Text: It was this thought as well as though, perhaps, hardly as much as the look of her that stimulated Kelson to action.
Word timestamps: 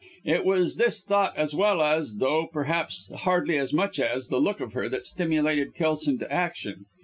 It 0.25 0.45
was 0.45 0.77
this 0.77 1.03
thought 1.05 1.37
as 1.37 1.53
well 1.55 1.83
as 1.83 2.17
though, 2.17 2.47
perhaps, 2.47 3.07
hardly 3.17 3.55
as 3.59 3.71
much 3.71 3.99
as 3.99 4.29
the 4.29 4.39
look 4.41 4.59
of 4.59 4.73
her 4.73 4.89
that 4.89 5.05
stimulated 5.05 5.75
Kelson 5.75 6.17
to 6.17 6.31
action. 6.33 6.85